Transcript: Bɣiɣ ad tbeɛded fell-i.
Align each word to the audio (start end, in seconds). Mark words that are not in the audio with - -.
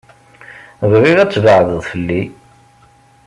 Bɣiɣ 0.91 1.17
ad 1.19 1.31
tbeɛded 1.31 1.81
fell-i. 1.91 2.21